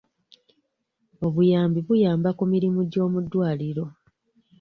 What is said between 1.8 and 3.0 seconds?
buyamba ku mirimu